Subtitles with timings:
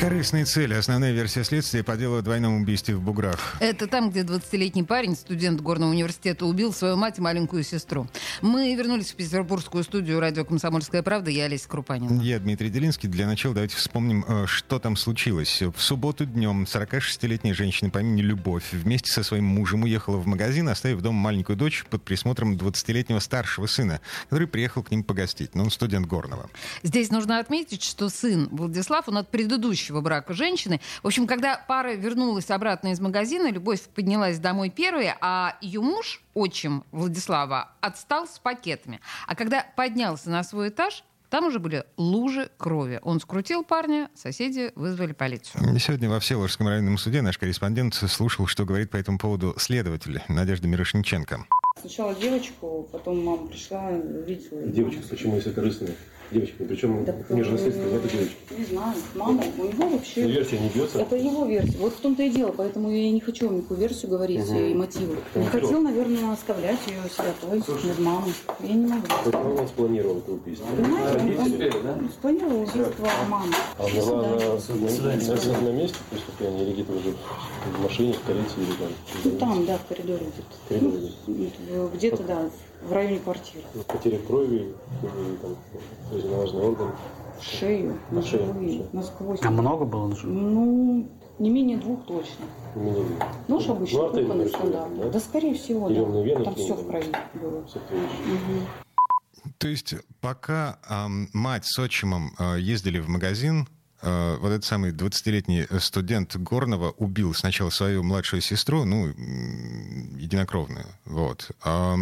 [0.00, 0.74] Корыстные цели.
[0.74, 3.56] Основная версия следствия по делу о двойном убийстве в Буграх.
[3.58, 8.06] Это там, где 20-летний парень, студент Горного университета, убил свою мать и маленькую сестру.
[8.40, 11.32] Мы вернулись в петербургскую студию радио «Комсомольская правда».
[11.32, 12.22] Я Олеся Крупанина.
[12.22, 13.08] Я Дмитрий Делинский.
[13.08, 15.62] Для начала давайте вспомним, э, что там случилось.
[15.62, 20.68] В субботу днем 46-летняя женщина по имени Любовь вместе со своим мужем уехала в магазин,
[20.68, 25.56] оставив дома маленькую дочь под присмотром 20-летнего старшего сына, который приехал к ним погостить.
[25.56, 26.48] Но он студент Горного.
[26.84, 30.80] Здесь нужно отметить, что сын Владислав, он от предыдущего предыдущего брака женщины.
[31.02, 36.22] В общем, когда пара вернулась обратно из магазина, Любовь поднялась домой первой, а ее муж,
[36.34, 39.00] отчим Владислава, отстал с пакетами.
[39.26, 43.00] А когда поднялся на свой этаж, там уже были лужи крови.
[43.02, 45.78] Он скрутил парня, соседи вызвали полицию.
[45.78, 50.68] Сегодня во Всеволожском районном суде наш корреспондент слушал, что говорит по этому поводу следователь Надежда
[50.68, 51.44] Мирошниченко.
[51.80, 54.62] Сначала девочку, потом мама пришла, увидела.
[54.66, 55.94] Девочка, почему если корыстная?
[56.30, 56.66] Девочками.
[56.68, 58.36] Причем да, следствием это девочка.
[58.56, 58.94] Не знаю.
[59.14, 60.22] Мама, у него вообще...
[60.22, 60.98] Но версия не бьется?
[60.98, 61.78] Это его версия.
[61.78, 62.54] Вот в том-то и дело.
[62.56, 64.58] Поэтому я не хочу вам никакую версию говорить угу.
[64.58, 65.16] и мотивы.
[65.34, 68.32] Не хотел, наверное, оставлять ее святой без мамы.
[68.60, 69.06] Я не могу.
[69.24, 70.66] Почему он спланировал это убийство?
[70.76, 72.08] Понимаете, он, он, да?
[72.12, 73.52] спланировал убийство мамы.
[73.78, 77.14] А была она на, на месте преступления или где-то уже
[77.76, 78.88] в машине, в карете или там?
[79.24, 80.26] Ну там, да, в коридоре
[80.68, 80.84] где-то.
[81.70, 82.50] Ну, где-то, да,
[82.82, 83.64] в районе квартиры.
[83.74, 84.74] Ну, потеря крови,
[85.42, 85.56] там,
[86.10, 86.92] важный орган.
[87.40, 89.40] Шею, на шею, насквозь.
[89.42, 90.28] А много было ножей?
[90.28, 92.44] Ну, не менее двух точно.
[92.74, 93.18] Не менее двух.
[93.48, 95.04] Нож ну, обычно ну, кухонный стандартный.
[95.04, 95.10] Да?
[95.10, 96.20] да, скорее всего, Или да.
[96.22, 97.64] Вены, там все в крови было.
[97.66, 99.52] Все угу.
[99.58, 103.68] То есть пока э, мать с отчимом э, ездили в магазин,
[104.02, 109.12] э, вот этот самый 20-летний студент Горного убил сначала свою младшую сестру, ну,
[110.28, 111.96] единокровную, вот, а,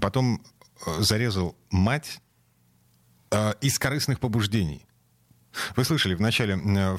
[0.00, 0.40] потом
[0.98, 2.20] зарезал мать
[3.30, 4.86] э, из корыстных побуждений.
[5.76, 6.96] Вы слышали в начале э,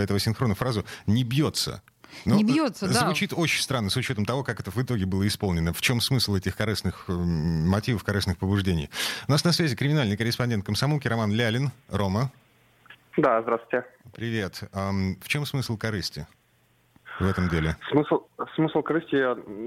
[0.00, 1.82] этого синхрона фразу «не бьется».
[2.26, 3.06] Но не бьется, звучит да.
[3.06, 5.72] Звучит очень странно с учетом того, как это в итоге было исполнено.
[5.72, 8.90] В чем смысл этих корыстных э, мотивов, корыстных побуждений?
[9.28, 11.70] У нас на связи криминальный корреспондент комсомолки Роман Лялин.
[11.88, 12.30] Рома.
[13.16, 13.86] Да, здравствуйте.
[14.12, 14.62] Привет.
[14.72, 16.26] В чем смысл корысти?
[17.22, 17.76] В этом деле?
[17.90, 19.16] Смысл, смысл корысти,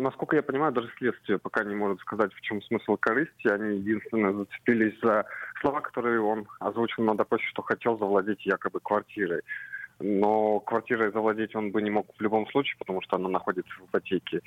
[0.01, 3.47] насколько я понимаю, даже следствие пока не может сказать, в чем смысл корысти.
[3.47, 5.25] Они единственное зацепились за
[5.61, 9.41] слова, которые он озвучил на допросе, что хотел завладеть якобы квартирой
[10.00, 13.85] но квартирой завладеть он бы не мог в любом случае, потому что она находится в
[13.85, 14.41] ипотеке.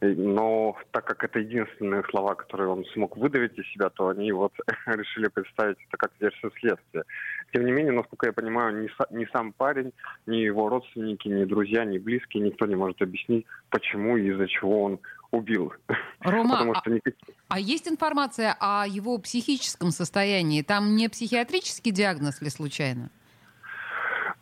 [0.00, 4.52] Но так как это единственные слова, которые он смог выдавить из себя, то они вот
[4.86, 7.04] решили представить это как версию следствия.
[7.52, 9.92] Тем не менее, насколько я понимаю, ни, ни сам парень,
[10.26, 14.84] ни его родственники, ни друзья, ни близкие, никто не может объяснить, почему и из-за чего
[14.84, 15.72] он убил.
[16.20, 17.14] Рома, что а, никак...
[17.48, 20.62] а есть информация о его психическом состоянии?
[20.62, 23.10] Там не психиатрический диагноз ли случайно?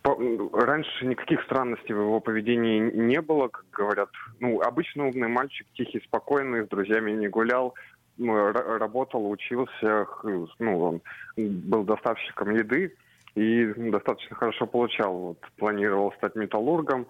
[0.03, 4.09] Раньше никаких странностей в его поведении не было, как говорят.
[4.38, 7.75] Ну, обычно умный мальчик, тихий, спокойный, с друзьями не гулял,
[8.19, 11.03] работал, учился, ну, он
[11.37, 12.94] был доставщиком еды
[13.34, 15.12] и достаточно хорошо получал.
[15.15, 17.06] Вот, планировал стать металлургом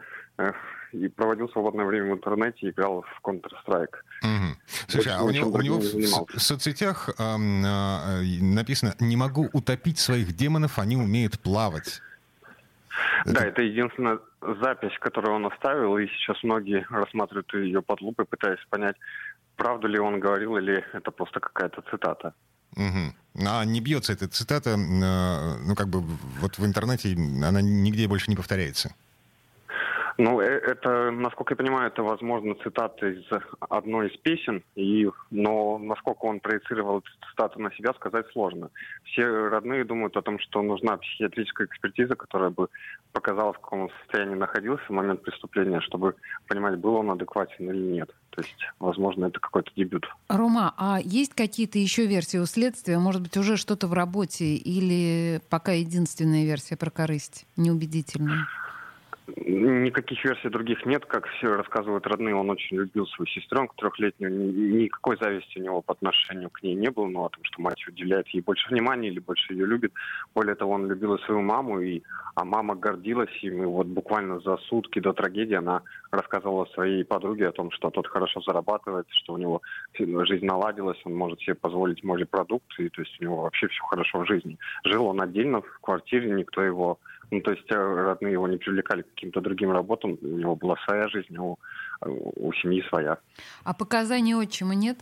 [0.93, 3.95] и проводил свободное время в интернете, играл в Counter-Strike.
[4.22, 4.57] Угу.
[4.89, 9.99] Слушай, а у него, у него в, в соцсетях э, э, написано «Не могу утопить
[9.99, 12.03] своих демонов, они умеют плавать».
[13.25, 18.65] Да, это единственная запись, которую он оставил, и сейчас многие рассматривают ее под лупой, пытаясь
[18.69, 18.97] понять,
[19.56, 22.34] правду ли он говорил, или это просто какая-то цитата.
[22.77, 23.47] Угу.
[23.47, 26.01] А не бьется эта цитата, э, ну как бы
[26.41, 28.95] вот в интернете она нигде больше не повторяется.
[30.21, 33.25] Ну, э, это, насколько я понимаю, это, возможно, цитата из
[33.59, 38.69] одной из песен, и, но насколько он проецировал эту цитату на себя, сказать сложно.
[39.05, 42.69] Все родные думают о том, что нужна психиатрическая экспертиза, которая бы
[43.13, 46.15] показала, в каком состоянии находился в момент преступления, чтобы
[46.47, 48.15] понимать, был он адекватен или нет.
[48.28, 50.07] То есть, возможно, это какой-то дебют.
[50.28, 52.99] Рома, а есть какие-то еще версии у следствия?
[52.99, 58.47] Может быть, уже что-то в работе или пока единственная версия про корысть неубедительная?
[59.36, 61.04] Никаких версий других нет.
[61.06, 64.32] Как все рассказывают родные, он очень любил свою сестренку трехлетнюю.
[64.82, 67.06] Никакой зависти у него по отношению к ней не было.
[67.06, 69.92] Ну, о том, что мать уделяет ей больше внимания или больше ее любит.
[70.34, 72.03] Более того, он любил и свою маму, и,
[72.34, 73.62] а мама гордилась им.
[73.62, 78.06] И вот буквально за сутки до трагедии она рассказывала своей подруге о том, что тот
[78.06, 79.62] хорошо зарабатывает, что у него
[79.98, 84.27] жизнь наладилась, он может себе позволить морепродукты, то есть у него вообще все хорошо в
[84.27, 84.59] жизни.
[84.84, 86.98] Жил он отдельно в квартире, никто его
[87.30, 90.77] ну, то есть э, родные его не привлекали к каким-то другим работам, у него была
[90.84, 91.59] своя жизнь, у,
[92.03, 93.18] у семьи своя.
[93.65, 94.98] А показаний отчима нет?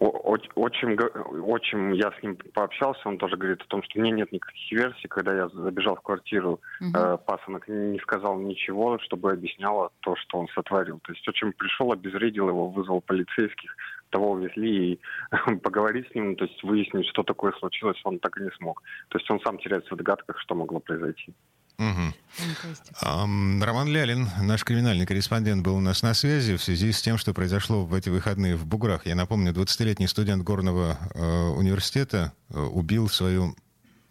[0.00, 4.70] Очень, очень я с ним пообщался, он тоже говорит о том, что мне нет никаких
[4.70, 5.08] версий.
[5.08, 6.90] Когда я забежал в квартиру, угу.
[6.96, 11.00] э, пасынок не сказал ничего, чтобы объясняло то, что он сотворил.
[11.00, 13.74] То есть отчим пришел, обезвредил его, вызвал полицейских,
[14.10, 15.00] того увезли и
[15.62, 18.82] поговорить с ним, то есть выяснить, что такое случилось, он так и не смог.
[19.08, 21.34] То есть он сам теряется в догадках, что могло произойти.
[21.78, 23.62] Угу.
[23.62, 27.32] Роман Лялин, наш криминальный корреспондент, был у нас на связи в связи с тем, что
[27.32, 29.06] произошло в эти выходные в Буграх.
[29.06, 33.54] Я напомню, 20-летний студент горного э, университета э, убил свою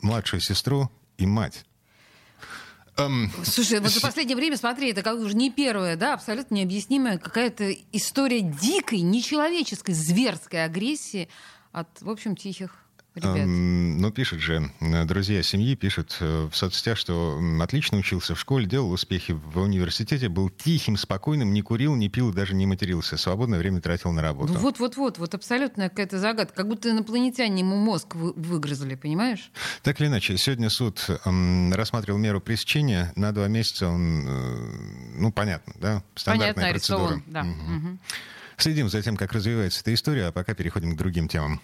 [0.01, 1.65] младшую сестру и мать.
[2.97, 7.19] Um, Слушай, вот за последнее время, смотри, это как уже не первая, да, абсолютно необъяснимая
[7.19, 11.29] какая-то история дикой, нечеловеческой, зверской агрессии
[11.71, 12.87] от, в общем, тихих
[13.19, 13.46] ребят?
[13.46, 18.66] Ну, пишут же, э, друзья семьи пишут э, в соцсетях, что отлично учился в школе,
[18.66, 23.18] делал успехи в университете, был тихим, спокойным, не курил, не пил, даже не матерился.
[23.18, 24.54] Свободное время тратил на работу.
[24.54, 26.56] Ну, вот-вот-вот, вот абсолютно какая-то загадка.
[26.56, 29.52] Как будто инопланетяне ему мозг вы, выгрызли, понимаешь?
[29.84, 33.12] Так или иначе, сегодня суд эм, рассматривал меру пресечения.
[33.16, 34.72] На два месяца он, э,
[35.18, 36.04] ну, понятно, да?
[36.16, 37.08] Стандартная понятно, процедура.
[37.08, 37.42] Арестован, да.
[37.42, 37.78] Угу.
[37.78, 37.98] Угу.
[38.58, 41.62] Следим за тем, как развивается эта история, а пока переходим к другим темам.